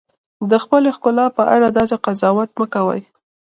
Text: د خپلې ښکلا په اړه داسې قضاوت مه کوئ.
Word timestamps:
د 0.49 0.51
خپلې 0.63 0.89
ښکلا 0.95 1.25
په 1.37 1.43
اړه 1.55 1.67
داسې 1.77 1.95
قضاوت 2.05 2.49
مه 2.59 2.65
کوئ. 2.73 3.01